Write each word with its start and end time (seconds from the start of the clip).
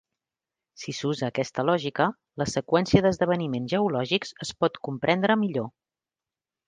Si 0.83 0.93
s'usa 0.99 1.25
aquesta 1.27 1.65
lògica, 1.69 2.07
la 2.43 2.47
seqüència 2.53 3.03
d'esdeveniments 3.07 3.75
geològics 3.75 4.33
es 4.47 4.55
pot 4.63 4.81
comprendre 4.89 5.37
millor. 5.43 5.69